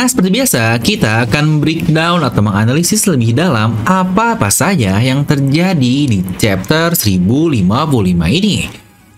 Nah, 0.00 0.08
seperti 0.08 0.32
biasa, 0.32 0.80
kita 0.80 1.28
akan 1.28 1.60
breakdown 1.60 2.24
atau 2.24 2.40
menganalisis 2.40 3.04
lebih 3.04 3.36
dalam 3.36 3.76
apa-apa 3.84 4.48
saja 4.48 4.96
yang 4.96 5.28
terjadi 5.28 5.96
di 6.08 6.24
chapter 6.40 6.96
1055 6.96 7.68
ini. 8.32 8.64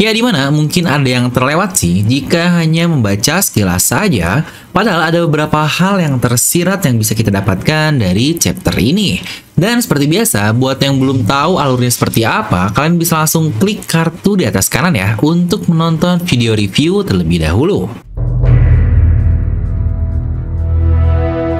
Ya, 0.02 0.10
di 0.10 0.18
mana 0.26 0.50
mungkin 0.50 0.90
ada 0.90 1.06
yang 1.06 1.30
terlewat 1.30 1.78
sih 1.78 2.02
jika 2.02 2.58
hanya 2.58 2.90
membaca 2.90 3.38
sekilas 3.38 3.94
saja, 3.94 4.42
padahal 4.74 5.06
ada 5.06 5.22
beberapa 5.22 5.62
hal 5.62 6.02
yang 6.02 6.18
tersirat 6.18 6.82
yang 6.82 6.98
bisa 6.98 7.14
kita 7.14 7.30
dapatkan 7.30 8.02
dari 8.02 8.34
chapter 8.34 8.74
ini. 8.74 9.22
Dan 9.54 9.78
seperti 9.78 10.10
biasa, 10.10 10.50
buat 10.50 10.82
yang 10.82 10.98
belum 10.98 11.22
tahu 11.22 11.62
alurnya 11.62 11.94
seperti 11.94 12.26
apa, 12.26 12.74
kalian 12.74 12.98
bisa 12.98 13.22
langsung 13.22 13.54
klik 13.54 13.86
kartu 13.86 14.34
di 14.34 14.50
atas 14.50 14.66
kanan 14.66 14.98
ya 14.98 15.14
untuk 15.22 15.62
menonton 15.70 16.18
video 16.26 16.58
review 16.58 17.06
terlebih 17.06 17.38
dahulu. 17.38 17.86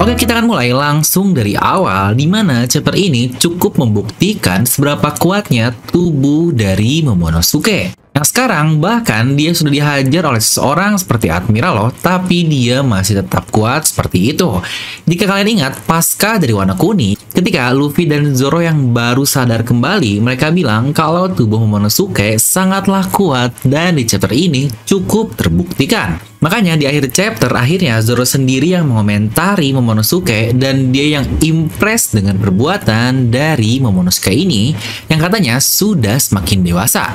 Oke, 0.02 0.26
kita 0.26 0.34
akan 0.34 0.50
mulai 0.50 0.74
langsung 0.74 1.30
dari 1.30 1.54
awal, 1.54 2.18
di 2.18 2.26
mana 2.26 2.66
chapter 2.66 2.90
ini 2.98 3.30
cukup 3.38 3.78
membuktikan 3.78 4.66
seberapa 4.66 5.14
kuatnya 5.14 5.70
tubuh 5.94 6.50
dari 6.50 7.06
Momonosuke. 7.06 7.94
Yang 8.10 8.26
sekarang 8.34 8.82
bahkan 8.82 9.38
dia 9.38 9.54
sudah 9.54 9.70
dihajar 9.70 10.26
oleh 10.26 10.42
seseorang 10.42 10.98
seperti 10.98 11.30
Admiral 11.30 11.74
loh, 11.78 11.90
tapi 12.02 12.42
dia 12.42 12.82
masih 12.82 13.22
tetap 13.22 13.46
kuat 13.54 13.86
seperti 13.86 14.34
itu. 14.34 14.58
Jika 15.06 15.22
kalian 15.22 15.62
ingat, 15.62 15.78
pasca 15.86 16.34
dari 16.34 16.50
Wano 16.50 16.74
Kuni, 16.74 17.14
ketika 17.30 17.70
Luffy 17.70 18.10
dan 18.10 18.34
Zoro 18.34 18.58
yang 18.58 18.90
baru 18.90 19.22
sadar 19.22 19.62
kembali, 19.62 20.18
mereka 20.18 20.50
bilang 20.50 20.90
kalau 20.90 21.30
tubuh 21.30 21.62
Momonosuke 21.62 22.42
sangatlah 22.42 23.06
kuat 23.06 23.54
dan 23.62 23.94
di 23.94 24.02
chapter 24.02 24.34
ini 24.34 24.66
cukup 24.82 25.38
terbuktikan. 25.38 26.31
Makanya 26.42 26.74
di 26.74 26.90
akhir 26.90 27.14
chapter 27.14 27.54
akhirnya 27.54 28.02
Zoro 28.02 28.26
sendiri 28.26 28.74
yang 28.74 28.90
mengomentari 28.90 29.70
Momonosuke 29.70 30.50
dan 30.58 30.90
dia 30.90 31.22
yang 31.22 31.26
impress 31.38 32.18
dengan 32.18 32.34
perbuatan 32.42 33.30
dari 33.30 33.78
Momonosuke 33.78 34.34
ini 34.34 34.74
yang 35.06 35.22
katanya 35.22 35.62
sudah 35.62 36.18
semakin 36.18 36.66
dewasa. 36.66 37.14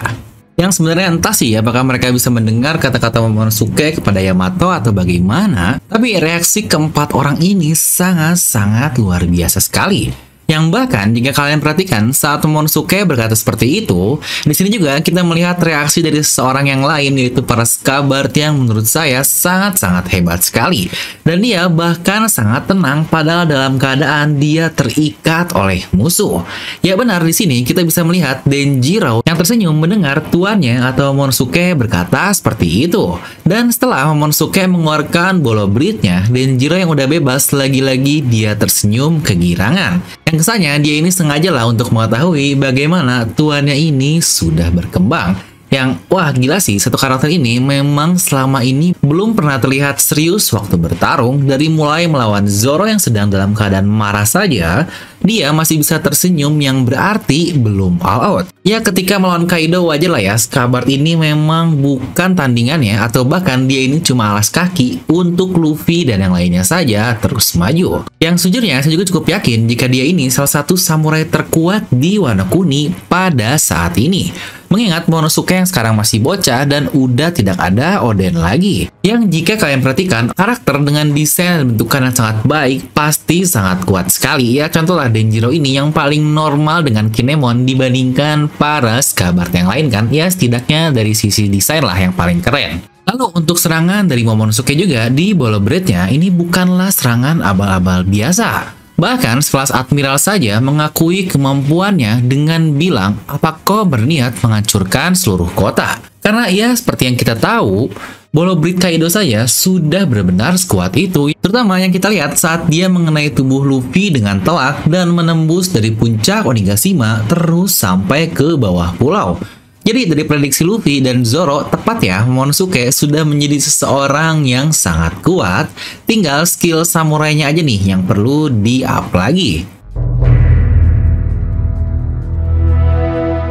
Yang 0.55 0.79
sebenarnya 0.79 1.11
entah 1.13 1.35
sih 1.35 1.53
apakah 1.53 1.83
mereka 1.85 2.09
bisa 2.09 2.31
mendengar 2.31 2.79
kata-kata 2.79 3.19
Momonosuke 3.19 3.99
kepada 3.99 4.23
Yamato 4.23 4.71
atau 4.71 4.95
bagaimana, 4.95 5.77
tapi 5.91 6.17
reaksi 6.17 6.65
keempat 6.65 7.11
orang 7.13 7.37
ini 7.43 7.75
sangat-sangat 7.75 8.95
luar 8.97 9.27
biasa 9.27 9.59
sekali. 9.61 10.26
Yang 10.47 10.63
bahkan 10.71 11.11
jika 11.11 11.35
kalian 11.35 11.59
perhatikan 11.59 12.15
saat 12.15 12.39
Momonosuke 12.47 13.03
berkata 13.03 13.35
seperti 13.35 13.83
itu, 13.83 14.15
di 14.47 14.55
sini 14.55 14.71
juga 14.71 14.95
kita 15.03 15.19
melihat 15.19 15.59
reaksi 15.59 15.99
dari 15.99 16.23
seseorang 16.23 16.71
yang 16.71 16.87
lain 16.87 17.19
yaitu 17.19 17.43
para 17.43 17.67
Skabart 17.67 18.31
yang 18.31 18.55
menurut 18.55 18.87
saya 18.87 19.27
sangat-sangat 19.27 20.07
hebat 20.15 20.39
sekali. 20.47 20.87
Dan 21.27 21.43
dia 21.43 21.67
bahkan 21.67 22.31
sangat 22.31 22.71
tenang 22.71 23.03
padahal 23.03 23.43
dalam 23.43 23.75
keadaan 23.75 24.39
dia 24.39 24.71
terikat 24.71 25.51
oleh 25.51 25.83
musuh. 25.91 26.47
Ya 26.79 26.95
benar 26.95 27.27
di 27.27 27.35
sini 27.35 27.67
kita 27.67 27.83
bisa 27.83 28.07
melihat 28.07 28.39
Denjiro 28.47 29.27
yang 29.27 29.35
tersenyum 29.35 29.75
mendengar 29.75 30.23
tuannya 30.31 30.79
atau 30.79 31.11
Momonosuke 31.11 31.75
berkata 31.75 32.31
seperti 32.31 32.87
itu. 32.87 33.19
Dan 33.43 33.67
setelah 33.67 34.07
Momonosuke 34.15 34.63
mengeluarkan 34.63 35.43
bolo 35.43 35.67
britnya, 35.67 36.23
Denjiro 36.31 36.79
yang 36.79 36.87
udah 36.87 37.03
bebas 37.03 37.51
lagi-lagi 37.51 38.23
dia 38.23 38.55
tersenyum 38.55 39.19
kegirangan. 39.19 39.99
Yang 40.27 40.43
kesannya 40.43 40.75
dia 40.83 40.99
ini 40.99 41.07
sengaja 41.07 41.55
lah 41.55 41.71
untuk 41.71 41.87
mengetahui 41.95 42.59
bagaimana 42.59 43.23
tuannya 43.23 43.71
ini 43.79 44.19
sudah 44.19 44.67
berkembang. 44.75 45.39
Yang 45.71 46.03
wah 46.11 46.31
gila 46.35 46.59
sih 46.59 46.79
satu 46.79 46.99
karakter 46.99 47.31
ini 47.31 47.63
memang 47.63 48.19
selama 48.19 48.59
ini 48.59 48.91
belum 48.99 49.35
pernah 49.35 49.55
terlihat 49.55 50.03
serius 50.03 50.51
waktu 50.51 50.75
bertarung 50.75 51.43
dari 51.47 51.71
mulai 51.71 52.11
melawan 52.11 52.43
Zoro 52.47 52.87
yang 52.87 52.99
sedang 52.99 53.31
dalam 53.31 53.55
keadaan 53.55 53.87
marah 53.87 54.27
saja 54.27 54.87
dia 55.23 55.49
masih 55.51 55.81
bisa 55.81 55.99
tersenyum 55.99 56.55
yang 56.61 56.87
berarti 56.87 57.51
belum 57.57 57.99
all 57.99 58.21
out. 58.23 58.45
Ya 58.63 58.83
ketika 58.83 59.19
melawan 59.19 59.47
Kaido 59.47 59.87
wajar 59.87 60.11
lah 60.11 60.23
ya, 60.23 60.35
Skabart 60.35 60.87
ini 60.91 61.15
memang 61.15 61.79
bukan 61.79 62.35
tandingannya 62.35 62.99
atau 62.99 63.23
bahkan 63.23 63.63
dia 63.67 63.87
ini 63.87 64.03
cuma 64.03 64.35
alas 64.35 64.51
kaki 64.51 65.07
untuk 65.07 65.55
Luffy 65.55 66.03
dan 66.03 66.19
yang 66.23 66.35
lainnya 66.35 66.67
saja 66.67 67.15
terus 67.19 67.55
maju. 67.55 68.03
Yang 68.27 68.43
sejujurnya 68.43 68.83
saya 68.83 68.91
juga 68.91 69.07
cukup 69.07 69.39
yakin 69.39 69.71
jika 69.71 69.87
dia 69.87 70.03
ini 70.03 70.27
salah 70.27 70.51
satu 70.51 70.75
samurai 70.75 71.23
terkuat 71.23 71.87
di 71.87 72.19
Wano 72.19 72.43
Kuni 72.51 72.91
pada 73.07 73.55
saat 73.55 73.95
ini. 73.95 74.35
Mengingat 74.67 75.07
Monosuke 75.07 75.55
yang 75.55 75.63
sekarang 75.63 75.95
masih 75.95 76.19
bocah 76.19 76.67
dan 76.67 76.91
udah 76.91 77.31
tidak 77.31 77.55
ada 77.55 78.03
Oden 78.03 78.35
lagi. 78.35 78.91
Yang 78.99 79.31
jika 79.31 79.55
kalian 79.55 79.79
perhatikan, 79.79 80.35
karakter 80.35 80.75
dengan 80.83 81.07
desain 81.15 81.63
dan 81.63 81.71
bentukan 81.71 82.03
yang 82.03 82.15
sangat 82.19 82.37
baik 82.43 82.91
pasti 82.91 83.47
sangat 83.47 83.87
kuat 83.87 84.11
sekali. 84.11 84.59
Ya 84.59 84.67
contohlah 84.67 85.07
Denjiro 85.07 85.55
ini 85.55 85.79
yang 85.79 85.95
paling 85.95 86.19
normal 86.19 86.83
dengan 86.83 87.07
Kinemon 87.07 87.63
dibandingkan 87.63 88.51
para 88.59 88.99
Skabart 88.99 89.55
yang 89.55 89.71
lain 89.71 89.87
kan. 89.87 90.11
Ya 90.11 90.27
setidaknya 90.27 90.91
dari 90.91 91.15
sisi 91.15 91.47
desain 91.47 91.79
lah 91.79 91.95
yang 91.95 92.11
paling 92.11 92.43
keren. 92.43 92.96
Lalu 93.07 93.39
untuk 93.39 93.55
serangan 93.55 94.03
dari 94.03 94.27
Momonosuke 94.27 94.75
juga 94.75 95.07
di 95.07 95.31
Bolo 95.31 95.63
Bread-nya 95.63 96.11
ini 96.11 96.27
bukanlah 96.27 96.91
serangan 96.91 97.39
abal-abal 97.39 98.03
biasa. 98.03 98.75
Bahkan 98.99 99.39
sekelas 99.39 99.71
Admiral 99.71 100.19
saja 100.19 100.59
mengakui 100.59 101.23
kemampuannya 101.23 102.19
dengan 102.27 102.75
bilang 102.75 103.15
apa 103.31 103.63
kau 103.63 103.87
berniat 103.87 104.43
menghancurkan 104.43 105.15
seluruh 105.15 105.47
kota. 105.55 106.03
Karena 106.19 106.51
ya 106.51 106.75
seperti 106.75 107.07
yang 107.07 107.15
kita 107.15 107.39
tahu, 107.39 107.87
Bolo 108.35 108.59
Brit 108.59 108.75
Kaido 108.75 109.07
saja 109.07 109.47
sudah 109.47 110.03
benar-benar 110.03 110.59
sekuat 110.59 110.91
itu. 110.99 111.31
Terutama 111.39 111.79
yang 111.79 111.95
kita 111.95 112.11
lihat 112.11 112.35
saat 112.35 112.67
dia 112.67 112.91
mengenai 112.91 113.31
tubuh 113.31 113.63
Luffy 113.63 114.11
dengan 114.11 114.43
telak 114.43 114.83
dan 114.83 115.15
menembus 115.15 115.71
dari 115.71 115.95
puncak 115.95 116.43
Onigashima 116.43 117.23
terus 117.31 117.71
sampai 117.71 118.27
ke 118.27 118.59
bawah 118.59 118.91
pulau. 118.99 119.39
Jadi 119.87 120.03
dari 120.03 120.27
prediksi 120.27 120.67
Luffy 120.67 120.99
dan 120.99 121.23
Zoro, 121.23 121.63
tepat 121.63 122.03
ya, 122.03 122.27
Momonosuke 122.27 122.91
sudah 122.91 123.23
menjadi 123.23 123.55
seseorang 123.55 124.43
yang 124.43 124.75
sangat 124.75 125.15
kuat. 125.23 125.71
Tinggal 126.03 126.43
skill 126.43 126.83
samurainya 126.83 127.47
aja 127.47 127.63
nih 127.63 127.95
yang 127.95 128.03
perlu 128.03 128.51
di-up 128.51 129.15
lagi. 129.15 129.63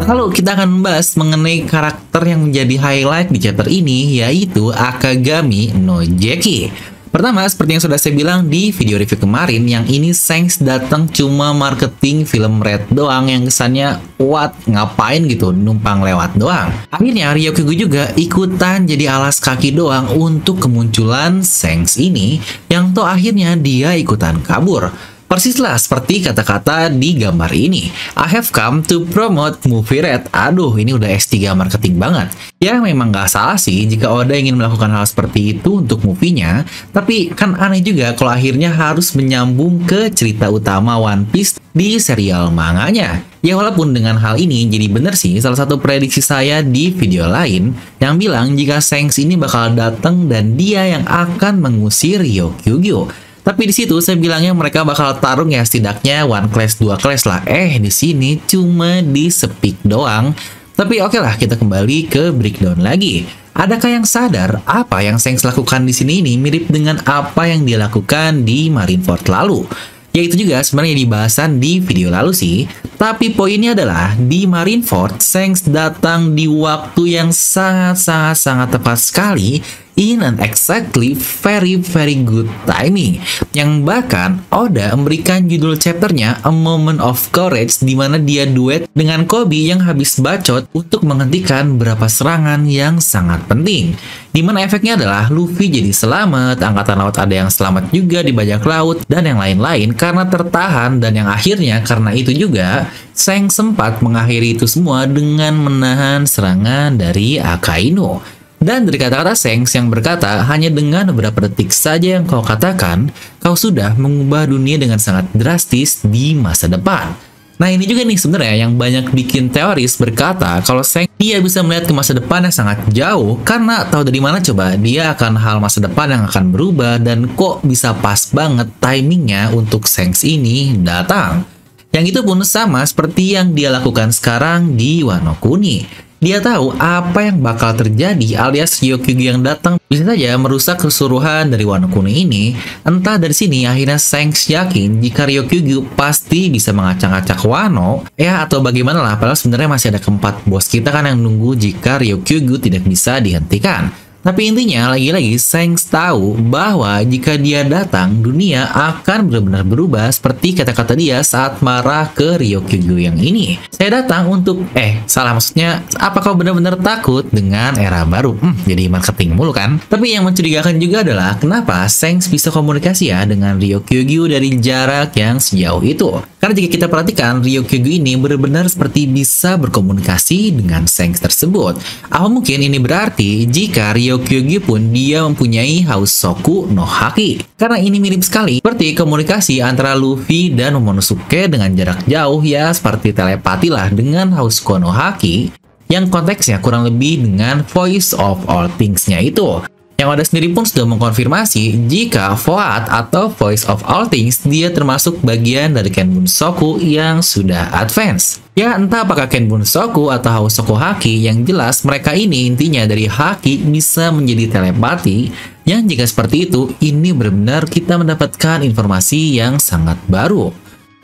Lalu 0.05 0.25
kita 0.37 0.61
akan 0.61 0.77
membahas 0.77 1.17
mengenai 1.17 1.65
karakter 1.65 2.23
yang 2.29 2.45
menjadi 2.45 2.85
highlight 2.85 3.33
di 3.33 3.41
chapter 3.41 3.65
ini, 3.73 4.21
yaitu 4.21 4.69
Akagami 4.77 5.73
no 5.73 6.05
Jeki. 6.05 6.69
Pertama, 7.11 7.47
seperti 7.49 7.79
yang 7.79 7.85
sudah 7.87 7.99
saya 7.99 8.13
bilang 8.13 8.51
di 8.51 8.75
video 8.75 8.99
review 9.01 9.17
kemarin, 9.17 9.63
yang 9.65 9.85
ini 9.89 10.13
Sengs 10.13 10.59
datang 10.61 11.09
cuma 11.09 11.55
marketing 11.57 12.27
film 12.29 12.61
Red 12.61 12.91
doang 12.93 13.31
yang 13.31 13.47
kesannya 13.47 14.03
what 14.21 14.53
ngapain 14.69 15.25
gitu 15.31 15.55
numpang 15.55 16.05
lewat 16.05 16.37
doang. 16.37 16.69
Akhirnya 16.93 17.33
Ryokugu 17.33 17.73
juga 17.73 18.11
ikutan 18.19 18.85
jadi 18.85 19.17
alas 19.17 19.41
kaki 19.41 19.73
doang 19.73 20.13
untuk 20.19 20.61
kemunculan 20.61 21.41
Sengs 21.41 21.97
ini 21.97 22.43
yang 22.69 22.93
toh 22.93 23.07
akhirnya 23.07 23.55
dia 23.57 23.95
ikutan 23.97 24.43
kabur. 24.45 24.93
Persislah 25.27 25.75
seperti 25.75 26.23
kata-kata 26.23 26.87
di 26.87 27.19
gambar 27.19 27.51
ini. 27.51 27.91
I 28.15 28.31
have 28.31 28.55
come 28.55 28.87
to 28.87 29.03
promote 29.11 29.59
movie 29.67 29.99
Red. 29.99 30.31
Aduh, 30.31 30.79
ini 30.79 30.95
udah 30.95 31.11
S3 31.11 31.51
marketing 31.51 31.99
banget. 31.99 32.31
Ya 32.63 32.79
memang 32.79 33.11
gak 33.11 33.35
salah 33.35 33.59
sih 33.59 33.91
jika 33.91 34.07
Oda 34.07 34.39
ingin 34.39 34.55
melakukan 34.55 34.87
hal 34.87 35.03
seperti 35.03 35.59
itu 35.59 35.83
untuk 35.83 36.07
movie-nya, 36.07 36.63
tapi 36.95 37.35
kan 37.35 37.59
aneh 37.59 37.83
juga 37.83 38.15
kalau 38.15 38.39
akhirnya 38.39 38.71
harus 38.71 39.19
menyambung 39.19 39.83
ke 39.83 40.15
cerita 40.15 40.47
utama 40.47 40.95
One 40.95 41.27
Piece 41.27 41.59
di 41.75 41.99
serial 41.99 42.55
manganya. 42.55 43.27
Ya 43.43 43.59
walaupun 43.59 43.99
dengan 43.99 44.23
hal 44.23 44.39
ini 44.39 44.71
jadi 44.71 44.87
bener 44.87 45.19
sih 45.19 45.43
salah 45.43 45.59
satu 45.59 45.83
prediksi 45.83 46.23
saya 46.23 46.63
di 46.63 46.95
video 46.95 47.27
lain 47.27 47.75
yang 47.99 48.15
bilang 48.15 48.55
jika 48.55 48.79
Shanks 48.79 49.19
ini 49.19 49.35
bakal 49.35 49.75
datang 49.75 50.31
dan 50.31 50.55
dia 50.55 50.87
yang 50.87 51.03
akan 51.03 51.59
mengusir 51.59 52.23
Ryokugyo. 52.23 53.26
Tapi 53.47 53.71
di 53.71 53.71
situ 53.71 53.95
saya 54.03 54.19
bilangnya 54.19 54.51
mereka 54.51 54.83
bakal 54.83 55.15
tarung 55.23 55.55
ya 55.55 55.63
setidaknya 55.63 56.27
one 56.27 56.51
class 56.51 56.75
dua 56.83 56.99
class 56.99 57.23
lah. 57.23 57.47
Eh 57.47 57.79
di 57.79 57.95
sini 57.95 58.43
cuma 58.43 58.99
di 58.99 59.31
speak 59.31 59.87
doang. 59.87 60.35
Tapi 60.75 60.99
oke 60.99 61.15
okay 61.15 61.21
lah 61.23 61.39
kita 61.39 61.55
kembali 61.55 62.11
ke 62.11 62.35
breakdown 62.35 62.83
lagi. 62.83 63.23
Adakah 63.55 64.03
yang 64.03 64.05
sadar 64.05 64.61
apa 64.67 64.99
yang 65.01 65.17
Shanks 65.23 65.47
lakukan 65.47 65.87
di 65.87 65.95
sini 65.95 66.27
ini 66.27 66.35
mirip 66.37 66.67
dengan 66.69 66.99
apa 67.07 67.47
yang 67.47 67.63
dia 67.63 67.79
lakukan 67.79 68.43
di 68.43 68.67
Marineford 68.67 69.31
lalu? 69.31 69.63
Ya 70.11 70.27
itu 70.27 70.43
juga 70.43 70.61
sebenarnya 70.67 70.99
dibahasan 71.07 71.63
di 71.63 71.79
video 71.79 72.11
lalu 72.11 72.35
sih. 72.35 72.67
Tapi 72.99 73.31
poinnya 73.31 73.79
adalah 73.79 74.19
di 74.19 74.45
Marineford, 74.45 75.23
Shanks 75.23 75.65
datang 75.71 76.35
di 76.35 76.51
waktu 76.51 77.15
yang 77.15 77.31
sangat-sangat-sangat 77.31 78.75
tepat 78.75 78.99
sekali 78.99 79.63
in 79.97 80.21
an 80.21 80.37
exactly 80.39 81.17
very 81.17 81.81
very 81.81 82.21
good 82.23 82.47
timing. 82.69 83.19
Yang 83.57 83.71
bahkan 83.83 84.45
Oda 84.53 84.93
memberikan 84.93 85.49
judul 85.49 85.81
chapternya 85.81 86.39
A 86.45 86.53
Moment 86.53 87.01
of 87.01 87.33
Courage 87.33 87.81
di 87.81 87.97
mana 87.97 88.21
dia 88.21 88.45
duet 88.45 88.87
dengan 88.93 89.25
Kobe 89.25 89.57
yang 89.57 89.83
habis 89.83 90.21
bacot 90.21 90.69
untuk 90.77 91.03
menghentikan 91.09 91.75
beberapa 91.75 92.07
serangan 92.07 92.69
yang 92.69 93.01
sangat 93.01 93.43
penting. 93.49 93.97
Di 94.37 94.45
mana 94.45 94.61
efeknya 94.61 95.01
adalah 95.01 95.33
Luffy 95.33 95.73
jadi 95.73 95.97
selamat, 95.97 96.61
angkatan 96.61 97.01
laut 97.01 97.17
ada 97.17 97.33
yang 97.33 97.49
selamat 97.49 97.89
juga 97.89 98.21
di 98.21 98.37
bajak 98.37 98.69
laut, 98.69 99.01
dan 99.09 99.25
yang 99.25 99.41
lain-lain 99.41 99.97
karena 99.97 100.29
tertahan 100.29 101.01
dan 101.01 101.17
yang 101.17 101.25
akhirnya 101.25 101.81
karena 101.81 102.13
itu 102.13 102.37
juga 102.37 102.93
Seng 103.17 103.49
sempat 103.49 104.05
mengakhiri 104.05 104.61
itu 104.61 104.69
semua 104.69 105.09
dengan 105.09 105.57
menahan 105.57 106.29
serangan 106.29 107.01
dari 107.01 107.41
Akainu. 107.41 108.36
Dan 108.67 108.83
dari 108.83 108.99
kata-kata 108.99 109.39
Sengs 109.39 109.71
yang 109.79 109.87
berkata, 109.87 110.43
hanya 110.51 110.67
dengan 110.75 111.07
beberapa 111.15 111.47
detik 111.47 111.71
saja 111.71 112.19
yang 112.19 112.27
kau 112.27 112.43
katakan, 112.43 113.15
kau 113.39 113.55
sudah 113.55 113.95
mengubah 113.95 114.51
dunia 114.51 114.75
dengan 114.75 114.99
sangat 114.99 115.31
drastis 115.39 116.03
di 116.03 116.35
masa 116.35 116.67
depan. 116.67 117.15
Nah 117.63 117.71
ini 117.71 117.87
juga 117.87 118.03
nih 118.03 118.19
sebenarnya 118.19 118.67
yang 118.67 118.75
banyak 118.75 119.15
bikin 119.15 119.49
teoris 119.49 119.97
berkata 119.97 120.61
kalau 120.61 120.83
Seng 120.85 121.09
dia 121.17 121.41
bisa 121.41 121.65
melihat 121.65 121.89
ke 121.89 121.95
masa 121.95 122.13
depan 122.13 122.45
yang 122.45 122.53
sangat 122.53 122.85
jauh 122.93 123.41
karena 123.49 123.81
tahu 123.89 124.05
dari 124.05 124.21
mana 124.21 124.45
coba 124.45 124.77
dia 124.77 125.17
akan 125.17 125.41
hal 125.41 125.57
masa 125.57 125.81
depan 125.81 126.13
yang 126.13 126.29
akan 126.29 126.53
berubah 126.53 127.01
dan 127.01 127.33
kok 127.33 127.65
bisa 127.65 127.97
pas 127.97 128.29
banget 128.29 128.69
timingnya 128.77 129.57
untuk 129.57 129.89
Sengs 129.89 130.21
ini 130.27 130.77
datang. 130.85 131.49
Yang 131.97 132.13
itu 132.13 132.21
pun 132.27 132.45
sama 132.45 132.85
seperti 132.85 133.39
yang 133.39 133.57
dia 133.57 133.73
lakukan 133.73 134.13
sekarang 134.13 134.77
di 134.77 135.01
Wano 135.01 135.33
Kuni. 135.41 136.06
Dia 136.17 136.41
tahu 136.41 136.73
apa 136.81 137.29
yang 137.29 137.45
bakal 137.45 137.77
terjadi 137.77 138.41
alias 138.41 138.81
Ryokyugu 138.81 139.37
yang 139.37 139.45
datang 139.45 139.77
bisa 139.85 140.01
saja 140.01 140.33
merusak 140.41 140.81
keseluruhan 140.81 141.53
dari 141.53 141.69
Wano 141.69 141.93
Kuni 141.93 142.25
ini. 142.25 142.57
Entah 142.89 143.21
dari 143.21 143.37
sini 143.37 143.69
akhirnya 143.69 144.01
Sengs 144.01 144.49
yakin 144.49 145.05
jika 145.05 145.29
Ryokyugu 145.29 145.93
pasti 145.93 146.49
bisa 146.49 146.73
mengacak-acak 146.73 147.45
Wano 147.45 148.09
ya 148.17 148.41
atau 148.49 148.65
bagaimana 148.65 149.05
lah 149.05 149.21
padahal 149.21 149.37
sebenarnya 149.37 149.69
masih 149.69 149.89
ada 149.93 150.01
keempat 150.01 150.49
bos 150.49 150.73
kita 150.73 150.89
kan 150.89 151.05
yang 151.05 151.21
nunggu 151.21 151.53
jika 151.53 152.01
Ryokyugu 152.01 152.65
tidak 152.65 152.89
bisa 152.89 153.21
dihentikan. 153.21 154.06
Tapi 154.27 154.51
intinya, 154.51 154.91
lagi-lagi 154.91 155.39
Sengs 155.39 155.87
tahu 155.87 156.35
bahwa 156.51 156.99
jika 157.07 157.39
dia 157.39 157.63
datang, 157.63 158.19
dunia 158.19 158.67
akan 158.75 159.31
benar-benar 159.31 159.63
berubah 159.63 160.11
seperti 160.11 160.59
kata-kata 160.59 160.99
dia 160.99 161.23
saat 161.23 161.63
marah 161.63 162.11
ke 162.11 162.35
Ryokugyu 162.43 163.07
yang 163.07 163.15
ini. 163.23 163.55
Saya 163.71 164.03
datang 164.03 164.27
untuk, 164.27 164.67
eh, 164.75 164.99
salah 165.07 165.31
maksudnya, 165.31 165.87
apa 166.03 166.19
kau 166.19 166.35
benar-benar 166.35 166.75
takut 166.75 167.23
dengan 167.31 167.79
era 167.79 168.03
baru? 168.03 168.35
Hmm, 168.35 168.59
jadi 168.67 168.91
marketing 168.91 169.39
mulu 169.39 169.55
kan? 169.55 169.79
Tapi 169.87 170.19
yang 170.19 170.27
mencurigakan 170.27 170.83
juga 170.83 171.07
adalah, 171.07 171.39
kenapa 171.39 171.87
Sengs 171.87 172.27
bisa 172.27 172.51
komunikasi 172.51 173.15
ya 173.15 173.23
dengan 173.31 173.63
Ryokugyu 173.63 174.27
dari 174.27 174.59
jarak 174.59 175.15
yang 175.15 175.39
sejauh 175.39 175.87
itu? 175.87 176.11
Karena 176.43 176.55
jika 176.59 176.69
kita 176.83 176.87
perhatikan, 176.91 177.47
Ryokugyu 177.47 178.03
ini 178.03 178.19
benar-benar 178.19 178.67
seperti 178.67 179.07
bisa 179.07 179.55
berkomunikasi 179.55 180.51
dengan 180.51 180.91
Sengs 180.91 181.23
tersebut. 181.23 181.79
Apa 182.11 182.27
mungkin 182.27 182.67
ini 182.67 182.83
berarti 182.83 183.47
jika 183.47 183.95
Ryokugyu 183.95 184.16
Ryokugyu 184.17 184.65
pun 184.65 184.81
dia 184.97 185.21
mempunyai 185.29 185.85
Hausoku 185.85 186.65
no 186.73 186.89
Haki. 186.89 187.45
Karena 187.61 187.77
ini 187.77 188.01
mirip 188.01 188.25
sekali 188.25 188.65
seperti 188.65 188.97
komunikasi 188.97 189.61
antara 189.61 189.93
Luffy 189.93 190.49
dan 190.57 190.73
Momonosuke 190.81 191.53
dengan 191.53 191.69
jarak 191.77 192.01
jauh 192.09 192.41
ya 192.41 192.73
seperti 192.73 193.13
telepati 193.13 193.69
lah 193.69 193.93
dengan 193.93 194.33
Hausoku 194.33 194.81
no 194.81 194.89
Haki 194.89 195.53
yang 195.93 196.09
konteksnya 196.09 196.65
kurang 196.65 196.89
lebih 196.89 197.29
dengan 197.29 197.61
Voice 197.69 198.17
of 198.17 198.41
All 198.49 198.73
Things-nya 198.81 199.21
itu. 199.21 199.61
Yang 199.97 200.09
ada 200.13 200.25
sendiri 200.29 200.49
pun 200.53 200.69
sudah 200.69 200.85
mengkonfirmasi 200.85 201.89
jika 201.89 202.37
Voat 202.37 202.85
atau 202.93 203.33
Voice 203.33 203.65
of 203.65 203.81
All 203.89 204.05
Things 204.13 204.45
dia 204.45 204.69
termasuk 204.69 205.25
bagian 205.25 205.73
dari 205.73 205.89
Kenbun 205.89 206.29
Soku 206.29 206.77
yang 206.77 207.25
sudah 207.25 207.73
advance. 207.73 208.45
Ya 208.53 208.77
entah 208.77 209.09
apakah 209.09 209.25
Kenbun 209.25 209.65
Soku 209.65 210.13
atau 210.13 210.33
Hausoku 210.33 210.77
Haki, 210.77 211.25
yang 211.25 211.49
jelas 211.49 211.81
mereka 211.81 212.13
ini 212.13 212.45
intinya 212.45 212.85
dari 212.85 213.09
Haki 213.09 213.65
bisa 213.69 214.13
menjadi 214.13 214.61
telepati, 214.61 215.33
yang 215.65 215.89
jika 215.89 216.05
seperti 216.05 216.49
itu, 216.49 216.73
ini 216.85 217.17
benar-benar 217.17 217.65
kita 217.65 217.97
mendapatkan 217.97 218.65
informasi 218.65 219.41
yang 219.41 219.57
sangat 219.57 219.97
baru. 220.13 220.53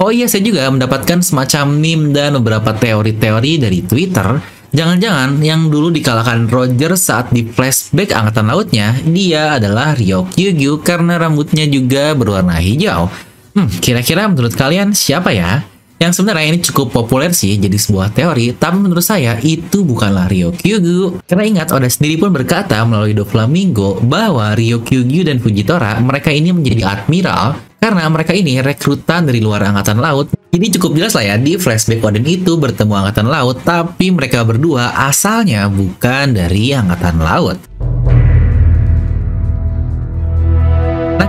Oh 0.00 0.10
iya, 0.12 0.28
saya 0.28 0.44
juga 0.44 0.68
mendapatkan 0.68 1.24
semacam 1.24 1.64
meme 1.80 2.12
dan 2.12 2.36
beberapa 2.40 2.76
teori-teori 2.76 3.52
dari 3.56 3.80
Twitter. 3.84 4.40
Jangan-jangan 4.72 5.36
yang 5.44 5.68
dulu 5.68 5.92
dikalahkan 5.92 6.48
Roger 6.48 6.96
saat 6.96 7.28
di 7.28 7.44
flashback 7.44 8.16
angkatan 8.16 8.48
lautnya, 8.48 8.96
dia 9.04 9.60
adalah 9.60 9.92
Ryokugyu 9.92 10.80
karena 10.80 11.20
rambutnya 11.20 11.68
juga 11.68 12.16
berwarna 12.16 12.56
hijau. 12.56 13.12
Hmm, 13.52 13.68
kira-kira 13.68 14.24
menurut 14.32 14.56
kalian 14.56 14.96
siapa 14.96 15.28
ya? 15.36 15.60
Yang 16.02 16.18
sebenarnya 16.18 16.50
ini 16.50 16.58
cukup 16.58 16.90
populer 16.90 17.30
sih 17.30 17.54
jadi 17.62 17.78
sebuah 17.78 18.10
teori, 18.10 18.58
tapi 18.58 18.74
menurut 18.74 19.06
saya 19.06 19.38
itu 19.38 19.86
bukanlah 19.86 20.26
Ryokugyu. 20.26 21.22
Karena 21.30 21.46
ingat, 21.46 21.70
Oda 21.70 21.86
sendiri 21.86 22.18
pun 22.18 22.34
berkata 22.34 22.82
melalui 22.82 23.14
Doflamingo 23.14 24.02
bahwa 24.02 24.50
Ryokugyu 24.50 25.22
dan 25.22 25.38
Fujitora 25.38 26.02
mereka 26.02 26.34
ini 26.34 26.50
menjadi 26.50 26.98
admiral 26.98 27.54
karena 27.78 28.02
mereka 28.10 28.34
ini 28.34 28.58
rekrutan 28.58 29.30
dari 29.30 29.38
luar 29.38 29.62
angkatan 29.62 30.02
laut. 30.02 30.26
Ini 30.50 30.74
cukup 30.74 30.98
jelas 30.98 31.14
lah 31.14 31.22
ya, 31.22 31.34
di 31.38 31.54
flashback 31.54 32.02
Oden 32.02 32.26
itu 32.26 32.58
bertemu 32.58 32.98
angkatan 32.98 33.30
laut, 33.30 33.62
tapi 33.62 34.10
mereka 34.10 34.42
berdua 34.42 35.06
asalnya 35.06 35.70
bukan 35.70 36.34
dari 36.34 36.74
angkatan 36.74 37.22
laut. 37.22 37.62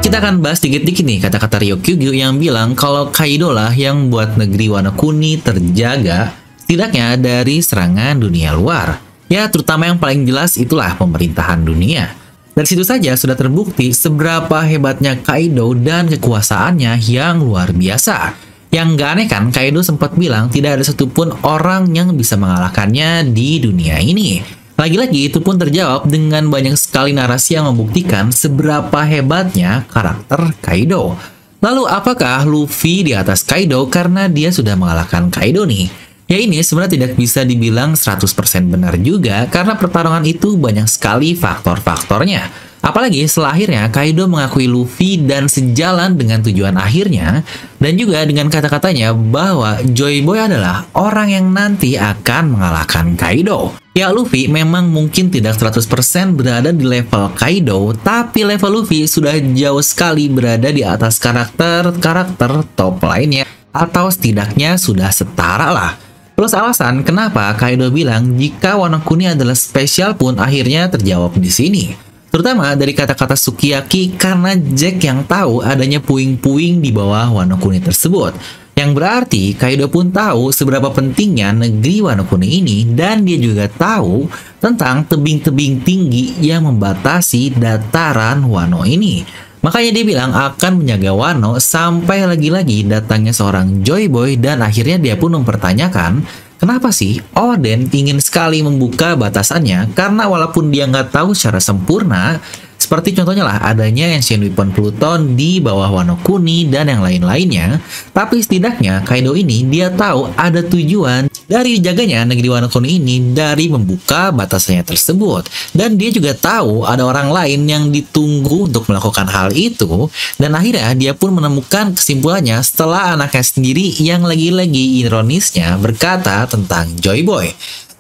Kita 0.03 0.19
akan 0.19 0.44
bahas 0.44 0.59
dikit-dikit 0.59 1.07
nih 1.07 1.23
kata-kata 1.23 1.63
Ryokugyu 1.63 2.11
yang 2.11 2.35
bilang 2.35 2.75
kalau 2.75 3.07
Kaido 3.07 3.55
lah 3.55 3.71
yang 3.71 4.11
buat 4.11 4.35
negeri 4.35 4.67
Wano 4.67 4.91
Kuni 4.91 5.39
terjaga 5.39 6.35
setidaknya 6.59 7.15
dari 7.15 7.63
serangan 7.63 8.19
dunia 8.19 8.51
luar. 8.51 9.00
Ya, 9.31 9.47
terutama 9.47 9.88
yang 9.88 9.95
paling 9.95 10.27
jelas 10.27 10.59
itulah 10.59 11.00
pemerintahan 11.00 11.63
dunia. 11.63 12.11
Dari 12.51 12.67
situ 12.67 12.83
saja 12.83 13.15
sudah 13.15 13.39
terbukti 13.39 13.95
seberapa 13.95 14.59
hebatnya 14.67 15.23
Kaido 15.23 15.71
dan 15.71 16.11
kekuasaannya 16.11 16.99
yang 17.07 17.39
luar 17.39 17.71
biasa. 17.71 18.35
Yang 18.75 18.88
gak 18.99 19.09
aneh 19.15 19.27
kan, 19.31 19.44
Kaido 19.56 19.79
sempat 19.88 20.19
bilang 20.19 20.51
tidak 20.51 20.78
ada 20.78 20.83
satupun 20.83 21.31
orang 21.47 21.87
yang 21.95 22.11
bisa 22.11 22.35
mengalahkannya 22.35 23.31
di 23.31 23.63
dunia 23.63 24.04
ini. 24.04 24.62
Lagi-lagi 24.83 25.31
itu 25.31 25.40
pun 25.40 25.56
terjawab 25.56 26.11
dengan 26.11 26.52
banyak 26.52 26.75
sekali 26.75 27.16
narasi 27.16 27.56
yang 27.56 27.71
membuktikan 27.71 28.35
seberapa 28.35 28.99
hebatnya 29.07 29.87
karakter 29.87 30.52
Kaido. 30.59 31.16
Lalu 31.63 31.87
apakah 31.87 32.44
Luffy 32.44 33.07
di 33.07 33.16
atas 33.16 33.47
Kaido 33.47 33.87
karena 33.87 34.28
dia 34.28 34.52
sudah 34.52 34.75
mengalahkan 34.75 35.31
Kaido 35.31 35.63
nih? 35.63 35.87
Ya 36.28 36.35
ini 36.35 36.59
sebenarnya 36.59 36.99
tidak 36.99 37.11
bisa 37.16 37.47
dibilang 37.47 37.95
100% 37.95 38.28
benar 38.68 38.99
juga 38.99 39.47
karena 39.47 39.80
pertarungan 39.80 40.28
itu 40.28 40.59
banyak 40.59 40.92
sekali 40.92 41.31
faktor-faktornya. 41.31 42.52
Apalagi 42.83 43.23
setelah 43.23 43.56
akhirnya 43.56 43.87
Kaido 43.87 44.28
mengakui 44.28 44.68
Luffy 44.68 45.16
dan 45.16 45.47
sejalan 45.47 46.19
dengan 46.19 46.44
tujuan 46.44 46.75
akhirnya 46.75 47.47
dan 47.80 47.95
juga 47.95 48.28
dengan 48.28 48.52
kata-katanya 48.52 49.16
bahwa 49.16 49.80
Joy 49.87 50.19
Boy 50.19 50.44
adalah 50.44 50.83
orang 50.92 51.31
yang 51.31 51.47
nanti 51.56 51.95
akan 51.95 52.59
mengalahkan 52.59 53.16
Kaido. 53.16 53.71
Ya 53.95 54.11
Luffy 54.11 54.52
memang 54.52 54.92
mungkin 54.92 55.31
tidak 55.31 55.56
100% 55.56 56.35
berada 56.35 56.75
di 56.75 56.83
level 56.83 57.31
Kaido, 57.40 57.95
tapi 58.04 58.44
level 58.44 58.83
Luffy 58.83 59.07
sudah 59.07 59.31
jauh 59.40 59.80
sekali 59.80 60.28
berada 60.28 60.68
di 60.68 60.83
atas 60.83 61.23
karakter-karakter 61.23 62.68
top 62.75 62.99
lainnya 62.99 63.47
atau 63.71 64.11
setidaknya 64.11 64.75
sudah 64.75 65.07
setara 65.07 65.71
lah. 65.71 65.95
Plus 66.35 66.52
alasan 66.52 66.99
kenapa 67.07 67.47
Kaido 67.56 67.87
bilang 67.94 68.35
jika 68.35 68.75
Wano 68.75 68.99
Kuni 68.99 69.31
adalah 69.31 69.56
spesial 69.56 70.19
pun 70.19 70.35
akhirnya 70.35 70.92
terjawab 70.92 71.40
di 71.40 71.47
sini. 71.47 72.12
Terutama 72.33 72.73
dari 72.73 72.97
kata-kata 72.97 73.37
Sukiyaki 73.37 74.18
karena 74.18 74.57
Jack 74.57 75.06
yang 75.06 75.21
tahu 75.21 75.61
adanya 75.61 76.02
puing-puing 76.02 76.81
di 76.81 76.90
bawah 76.90 77.30
Wano 77.30 77.61
Kuni 77.61 77.78
tersebut. 77.78 78.33
Yang 78.73 78.90
berarti 78.97 79.44
Kaido 79.54 79.85
pun 79.85 80.09
tahu 80.09 80.49
seberapa 80.49 80.90
pentingnya 80.90 81.54
negeri 81.54 82.02
Wano 82.02 82.25
Kuni 82.25 82.57
ini 82.57 82.90
dan 82.90 83.21
dia 83.21 83.37
juga 83.37 83.69
tahu 83.69 84.25
tentang 84.57 85.06
tebing-tebing 85.06 85.85
tinggi 85.85 86.33
yang 86.42 86.66
membatasi 86.66 87.54
dataran 87.54 88.49
Wano 88.49 88.81
ini. 88.81 89.21
Makanya 89.61 89.94
dia 89.94 90.02
bilang 90.02 90.33
akan 90.33 90.81
menjaga 90.81 91.13
Wano 91.13 91.61
sampai 91.61 92.25
lagi-lagi 92.25 92.81
datangnya 92.90 93.30
seorang 93.30 93.85
Joy 93.85 94.09
Boy 94.09 94.42
dan 94.42 94.66
akhirnya 94.66 94.97
dia 94.97 95.21
pun 95.21 95.37
mempertanyakan 95.37 96.25
Kenapa 96.63 96.95
sih 96.95 97.19
Oden 97.35 97.91
ingin 97.91 98.23
sekali 98.23 98.63
membuka 98.63 99.19
batasannya? 99.19 99.91
Karena 99.91 100.31
walaupun 100.31 100.71
dia 100.71 100.87
nggak 100.87 101.11
tahu 101.11 101.35
secara 101.35 101.59
sempurna, 101.59 102.39
seperti 102.83 103.16
contohnya 103.16 103.47
lah 103.47 103.63
adanya 103.63 104.11
Ancient 104.11 104.44
Weapon 104.44 104.75
Pluton 104.75 105.40
di 105.40 105.63
bawah 105.63 105.87
Wano 105.87 106.19
Kuni 106.19 106.68
dan 106.68 106.92
yang 106.92 106.99
lain-lainnya, 106.99 107.80
tapi 108.11 108.44
setidaknya 108.44 109.07
Kaido 109.07 109.31
ini 109.40 109.63
dia 109.71 109.87
tahu 109.87 110.28
ada 110.35 110.59
tujuan 110.59 111.31
Dari 111.44 111.78
jaganya 111.83 112.23
negeri 112.23 112.47
Wano 112.49 112.71
Kuni 112.71 112.97
ini 113.04 113.35
dari 113.35 113.68
membuka 113.68 114.31
batasannya 114.31 114.87
tersebut. 114.87 115.45
Dan 115.75 115.99
dia 115.99 116.09
juga 116.09 116.31
tahu 116.33 116.87
ada 116.87 117.04
orang 117.04 117.30
lain 117.30 117.68
yang 117.68 117.83
ditunggu 117.92 118.71
untuk 118.71 118.87
melakukan 118.87 119.28
hal 119.28 119.52
itu. 119.52 120.07
Dan 120.40 120.56
akhirnya 120.56 120.95
dia 120.95 121.11
pun 121.11 121.35
menemukan 121.35 121.94
kesimpulannya 121.94 122.57
setelah 122.63 123.13
anaknya 123.13 123.44
sendiri 123.44 123.92
yang 123.99 124.23
lagi-lagi 124.23 125.04
ironisnya 125.04 125.75
berkata 125.78 126.47
tentang 126.47 126.95
Joy 126.97 127.21
Boy 127.28 127.52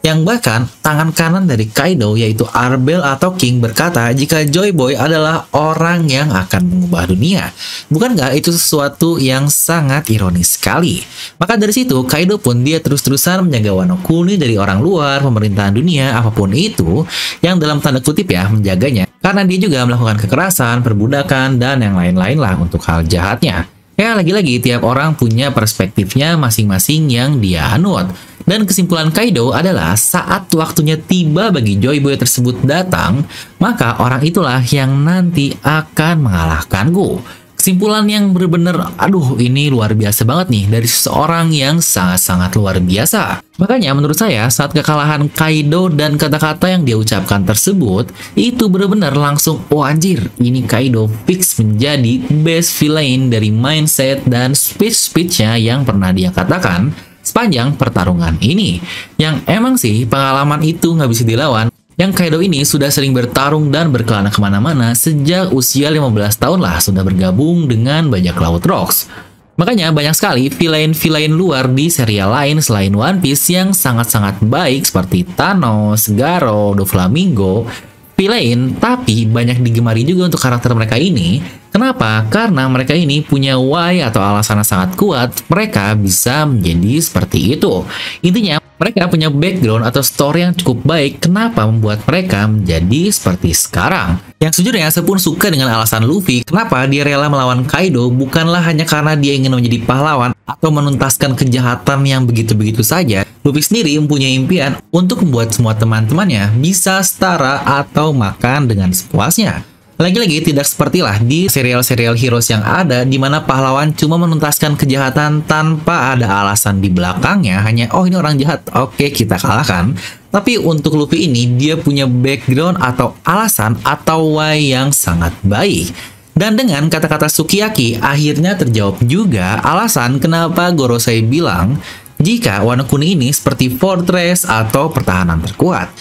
yang 0.03 0.27
bahkan 0.27 0.67
tangan 0.83 1.15
kanan 1.15 1.47
dari 1.47 1.71
Kaido 1.71 2.19
yaitu 2.19 2.43
Arbel 2.51 2.99
atau 2.99 3.31
King 3.39 3.63
berkata 3.63 4.11
jika 4.11 4.43
Joy 4.43 4.75
Boy 4.75 4.99
adalah 4.99 5.47
orang 5.55 6.11
yang 6.11 6.27
akan 6.27 6.67
mengubah 6.67 7.07
dunia. 7.07 7.55
Bukan 7.87 8.19
nggak 8.19 8.35
itu 8.35 8.51
sesuatu 8.51 9.15
yang 9.15 9.47
sangat 9.47 10.11
ironis 10.11 10.59
sekali? 10.59 10.99
Maka 11.39 11.55
dari 11.55 11.71
situ 11.71 12.03
Kaido 12.03 12.35
pun 12.35 12.67
dia 12.67 12.83
terus-terusan 12.83 13.47
menjaga 13.47 13.71
Wano 13.71 13.95
Kuni 14.03 14.35
dari 14.35 14.59
orang 14.59 14.83
luar, 14.83 15.23
pemerintahan 15.23 15.71
dunia, 15.71 16.19
apa 16.19 16.35
pun 16.35 16.51
itu 16.51 17.07
yang 17.39 17.55
dalam 17.55 17.79
tanda 17.79 18.03
kutip 18.03 18.27
ya 18.27 18.51
menjaganya. 18.51 19.07
Karena 19.23 19.47
dia 19.47 19.55
juga 19.55 19.87
melakukan 19.87 20.19
kekerasan, 20.19 20.83
perbudakan, 20.83 21.55
dan 21.55 21.79
yang 21.79 21.95
lain-lain 21.95 22.43
lah 22.43 22.59
untuk 22.59 22.83
hal 22.83 23.07
jahatnya. 23.07 23.71
Ya, 23.93 24.17
lagi-lagi 24.19 24.59
tiap 24.59 24.83
orang 24.83 25.15
punya 25.15 25.53
perspektifnya 25.55 26.35
masing-masing 26.35 27.07
yang 27.07 27.37
dia 27.39 27.71
anut. 27.71 28.09
Dan 28.43 28.67
kesimpulan 28.67 29.07
Kaido 29.09 29.55
adalah 29.55 29.95
saat 29.95 30.51
waktunya 30.51 30.99
tiba 30.99 31.47
bagi 31.49 31.79
Joy 31.79 32.03
Boy 32.03 32.19
tersebut 32.19 32.59
datang, 32.67 33.23
maka 33.59 33.95
orang 34.03 34.19
itulah 34.19 34.59
yang 34.67 35.03
nanti 35.03 35.55
akan 35.63 36.27
mengalahkanku. 36.27 37.23
Kesimpulan 37.63 38.03
yang 38.11 38.35
benar-benar, 38.35 38.91
aduh 38.99 39.39
ini 39.39 39.71
luar 39.71 39.95
biasa 39.95 40.27
banget 40.27 40.51
nih 40.51 40.65
dari 40.67 40.83
seseorang 40.83 41.47
yang 41.55 41.79
sangat-sangat 41.79 42.59
luar 42.59 42.83
biasa. 42.83 43.39
Makanya 43.55 43.95
menurut 43.95 44.19
saya 44.19 44.51
saat 44.51 44.75
kekalahan 44.75 45.31
Kaido 45.31 45.87
dan 45.87 46.19
kata-kata 46.19 46.67
yang 46.67 46.83
dia 46.83 46.99
ucapkan 46.99 47.47
tersebut, 47.47 48.11
itu 48.35 48.67
benar-benar 48.67 49.15
langsung, 49.15 49.63
oh 49.71 49.79
anjir, 49.79 50.27
ini 50.43 50.67
Kaido 50.67 51.07
fix 51.23 51.55
menjadi 51.55 52.19
best 52.43 52.75
villain 52.83 53.31
dari 53.31 53.47
mindset 53.47 54.27
dan 54.27 54.51
speech-speechnya 54.51 55.55
yang 55.55 55.87
pernah 55.87 56.11
dia 56.11 56.35
katakan 56.35 56.91
sepanjang 57.23 57.79
pertarungan 57.79 58.37
ini. 58.43 58.83
Yang 59.17 59.35
emang 59.47 59.79
sih 59.79 60.03
pengalaman 60.05 60.61
itu 60.61 60.93
nggak 60.93 61.09
bisa 61.09 61.23
dilawan. 61.23 61.71
Yang 61.93 62.11
Kaido 62.17 62.41
ini 62.41 62.65
sudah 62.65 62.89
sering 62.89 63.13
bertarung 63.13 63.69
dan 63.69 63.93
berkelana 63.93 64.33
ke 64.33 64.41
mana-mana 64.41 64.97
sejak 64.97 65.53
usia 65.53 65.87
15 65.93 66.09
tahun 66.41 66.59
lah 66.59 66.81
sudah 66.81 67.05
bergabung 67.05 67.69
dengan 67.69 68.09
bajak 68.09 68.37
laut 68.41 68.65
Rocks. 68.65 69.07
Makanya 69.53 69.93
banyak 69.93 70.17
sekali 70.17 70.49
villain-villain 70.49 71.29
luar 71.29 71.69
di 71.69 71.93
serial 71.93 72.33
lain 72.33 72.57
selain 72.57 72.89
One 72.89 73.21
Piece 73.21 73.53
yang 73.53 73.69
sangat-sangat 73.69 74.41
baik 74.41 74.81
seperti 74.81 75.21
Thanos, 75.37 76.09
Garo, 76.09 76.73
Doflamingo, 76.73 77.69
villain, 78.17 78.73
tapi 78.81 79.29
banyak 79.29 79.61
digemari 79.61 80.01
juga 80.01 80.33
untuk 80.33 80.41
karakter 80.41 80.73
mereka 80.73 80.97
ini 80.97 81.61
Kenapa? 81.73 82.21
Karena 82.29 82.69
mereka 82.69 82.93
ini 82.93 83.25
punya 83.25 83.57
why 83.57 83.97
atau 84.05 84.21
alasan 84.21 84.61
yang 84.61 84.69
sangat 84.69 84.93
kuat, 84.93 85.33
mereka 85.49 85.97
bisa 85.97 86.45
menjadi 86.45 87.01
seperti 87.01 87.57
itu. 87.57 87.81
Intinya, 88.21 88.61
mereka 88.77 89.09
punya 89.09 89.33
background 89.33 89.81
atau 89.81 90.05
story 90.05 90.45
yang 90.45 90.53
cukup 90.53 90.85
baik 90.85 91.25
kenapa 91.25 91.65
membuat 91.65 92.05
mereka 92.05 92.45
menjadi 92.45 93.09
seperti 93.09 93.57
sekarang. 93.57 94.21
Yang 94.37 94.61
sejujurnya, 94.61 94.93
saya 94.93 95.01
pun 95.01 95.17
suka 95.17 95.49
dengan 95.49 95.73
alasan 95.73 96.05
Luffy 96.05 96.45
kenapa 96.45 96.85
dia 96.85 97.01
rela 97.01 97.25
melawan 97.25 97.65
Kaido 97.65 98.05
bukanlah 98.13 98.61
hanya 98.61 98.85
karena 98.85 99.17
dia 99.17 99.33
ingin 99.33 99.57
menjadi 99.57 99.81
pahlawan 99.81 100.37
atau 100.45 100.69
menuntaskan 100.69 101.33
kejahatan 101.33 102.05
yang 102.05 102.29
begitu-begitu 102.29 102.85
saja. 102.85 103.25
Luffy 103.41 103.65
sendiri 103.65 103.97
mempunyai 103.97 104.37
impian 104.37 104.77
untuk 104.93 105.25
membuat 105.25 105.57
semua 105.57 105.73
teman-temannya 105.73 106.53
bisa 106.59 107.01
setara 107.01 107.65
atau 107.65 108.13
makan 108.13 108.69
dengan 108.69 108.93
sepuasnya. 108.93 109.72
Lagi-lagi 109.93 110.41
tidak 110.41 110.65
sepertilah 110.65 111.21
di 111.21 111.45
serial-serial 111.45 112.17
heroes 112.17 112.49
yang 112.49 112.65
ada 112.65 113.05
di 113.05 113.21
mana 113.21 113.45
pahlawan 113.45 113.93
cuma 113.93 114.17
menuntaskan 114.17 114.73
kejahatan 114.73 115.45
tanpa 115.45 116.17
ada 116.17 116.41
alasan 116.41 116.81
di 116.81 116.89
belakangnya 116.89 117.61
hanya 117.61 117.93
oh 117.93 118.01
ini 118.01 118.17
orang 118.17 118.41
jahat. 118.41 118.65
Oke 118.73 119.13
kita 119.13 119.37
kalahkan. 119.37 119.93
Tapi 120.33 120.57
untuk 120.57 120.97
Luffy 120.97 121.29
ini 121.29 121.45
dia 121.61 121.77
punya 121.77 122.09
background 122.09 122.81
atau 122.81 123.13
alasan 123.21 123.77
atau 123.85 124.41
why 124.41 124.57
yang 124.57 124.89
sangat 124.89 125.37
baik. 125.45 125.93
Dan 126.33 126.57
dengan 126.57 126.89
kata-kata 126.89 127.29
Sukiyaki 127.29 128.01
akhirnya 128.01 128.57
terjawab 128.57 128.97
juga 129.05 129.61
alasan 129.61 130.17
kenapa 130.17 130.73
Gorosei 130.73 131.21
bilang 131.21 131.77
jika 132.17 132.65
Wano 132.65 132.89
Kuni 132.89 133.13
ini 133.13 133.29
seperti 133.29 133.69
fortress 133.69 134.49
atau 134.49 134.89
pertahanan 134.89 135.37
terkuat 135.45 135.93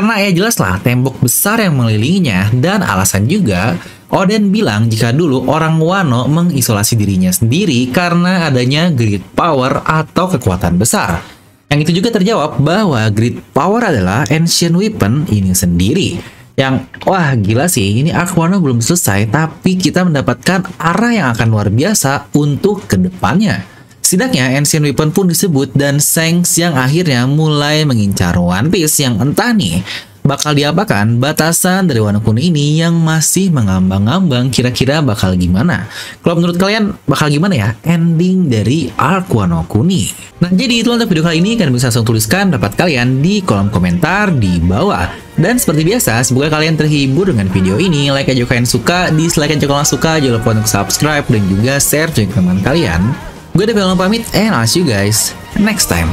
karena 0.00 0.16
ya 0.16 0.32
jelaslah 0.32 0.80
tembok 0.80 1.20
besar 1.20 1.60
yang 1.60 1.76
mengelilinginya 1.76 2.48
dan 2.56 2.80
alasan 2.80 3.28
juga 3.28 3.76
Oden 4.08 4.48
bilang 4.48 4.88
jika 4.88 5.12
dulu 5.12 5.44
orang 5.44 5.76
Wano 5.76 6.24
mengisolasi 6.24 6.96
dirinya 6.96 7.28
sendiri 7.28 7.84
karena 7.92 8.48
adanya 8.48 8.88
great 8.88 9.20
power 9.36 9.84
atau 9.84 10.24
kekuatan 10.32 10.80
besar. 10.80 11.20
Yang 11.68 11.80
itu 11.84 12.00
juga 12.00 12.16
terjawab 12.16 12.64
bahwa 12.64 13.04
great 13.12 13.44
power 13.52 13.92
adalah 13.92 14.24
ancient 14.32 14.72
weapon 14.72 15.28
ini 15.28 15.52
sendiri. 15.52 16.16
Yang 16.56 16.88
wah 17.04 17.36
gila 17.36 17.68
sih 17.68 18.00
ini 18.00 18.08
arc 18.08 18.32
Wano 18.40 18.56
belum 18.56 18.80
selesai 18.80 19.28
tapi 19.28 19.76
kita 19.76 20.08
mendapatkan 20.08 20.64
arah 20.80 21.12
yang 21.12 21.28
akan 21.36 21.46
luar 21.52 21.68
biasa 21.68 22.32
untuk 22.32 22.88
ke 22.88 22.96
depannya. 22.96 23.79
Setidaknya 24.10 24.58
Ancient 24.58 24.82
Weapon 24.82 25.14
pun 25.14 25.30
disebut 25.30 25.70
dan 25.70 26.02
Shanks 26.02 26.58
yang 26.58 26.74
akhirnya 26.74 27.30
mulai 27.30 27.86
mengincar 27.86 28.34
One 28.42 28.66
Piece 28.66 29.06
yang 29.06 29.22
entah 29.22 29.54
nih 29.54 29.86
bakal 30.26 30.58
diapakan 30.58 31.22
batasan 31.22 31.86
dari 31.86 32.02
Wano 32.02 32.18
Kuni 32.18 32.50
ini 32.50 32.82
yang 32.82 32.98
masih 32.98 33.54
mengambang-ambang 33.54 34.50
kira-kira 34.50 34.98
bakal 34.98 35.38
gimana. 35.38 35.86
Kalau 36.26 36.42
menurut 36.42 36.58
kalian 36.58 36.98
bakal 37.06 37.30
gimana 37.30 37.54
ya 37.54 37.68
ending 37.86 38.50
dari 38.50 38.90
arc 38.98 39.30
Wano 39.30 39.62
Kuni? 39.70 40.10
Nah 40.42 40.50
jadi 40.50 40.82
itu 40.82 40.90
untuk 40.90 41.06
video 41.06 41.22
kali 41.22 41.38
ini 41.38 41.54
kalian 41.54 41.70
bisa 41.70 41.94
langsung 41.94 42.02
tuliskan 42.02 42.50
dapat 42.50 42.74
kalian 42.74 43.22
di 43.22 43.46
kolom 43.46 43.70
komentar 43.70 44.34
di 44.34 44.58
bawah. 44.58 45.06
Dan 45.38 45.54
seperti 45.54 45.86
biasa, 45.86 46.18
semoga 46.26 46.50
kalian 46.50 46.74
terhibur 46.74 47.30
dengan 47.30 47.46
video 47.46 47.78
ini. 47.78 48.10
Like 48.10 48.26
aja 48.26 48.42
kalian 48.42 48.66
suka, 48.66 49.14
dislike 49.14 49.54
aja 49.54 49.70
kalau 49.70 49.86
suka, 49.86 50.18
jangan 50.18 50.42
lupa 50.42 50.50
untuk 50.58 50.66
subscribe 50.66 51.30
dan 51.30 51.42
juga 51.46 51.78
share 51.78 52.10
ke 52.10 52.26
teman 52.26 52.58
kalian. 52.58 53.29
Gue 53.54 53.66
Devil 53.66 53.96
pamit 53.96 54.24
and 54.34 54.54
I'll 54.54 54.66
see 54.66 54.80
you 54.80 54.86
guys 54.86 55.34
next 55.58 55.86
time. 55.86 56.08